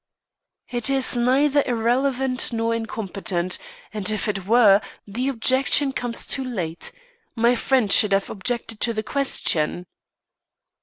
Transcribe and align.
"It 0.71 0.89
is 0.89 1.15
neither 1.15 1.61
irrelevant 1.67 2.51
nor 2.51 2.73
incompetent, 2.73 3.59
and, 3.93 4.09
if 4.09 4.27
it 4.27 4.47
were, 4.47 4.81
the 5.05 5.27
objection 5.27 5.93
comes 5.93 6.25
too 6.25 6.43
late. 6.43 6.91
My 7.35 7.53
friend 7.55 7.91
should 7.91 8.11
have 8.11 8.31
objected 8.31 8.79
to 8.79 8.93
the 8.93 9.03
question." 9.03 9.85